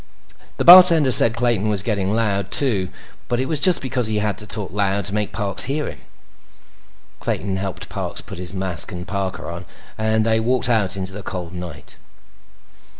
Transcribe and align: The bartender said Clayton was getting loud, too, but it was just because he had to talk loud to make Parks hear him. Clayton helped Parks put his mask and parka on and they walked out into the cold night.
The 0.57 0.63
bartender 0.65 1.11
said 1.11 1.35
Clayton 1.35 1.69
was 1.69 1.83
getting 1.83 2.11
loud, 2.11 2.49
too, 2.49 2.89
but 3.27 3.39
it 3.39 3.45
was 3.45 3.59
just 3.59 3.83
because 3.83 4.07
he 4.07 4.17
had 4.17 4.35
to 4.39 4.47
talk 4.47 4.71
loud 4.71 5.05
to 5.05 5.13
make 5.13 5.31
Parks 5.31 5.65
hear 5.65 5.85
him. 5.87 6.01
Clayton 7.19 7.57
helped 7.57 7.87
Parks 7.87 8.19
put 8.19 8.39
his 8.39 8.51
mask 8.51 8.91
and 8.91 9.07
parka 9.07 9.45
on 9.45 9.63
and 9.99 10.25
they 10.25 10.39
walked 10.39 10.69
out 10.69 10.97
into 10.97 11.13
the 11.13 11.21
cold 11.21 11.53
night. 11.53 11.97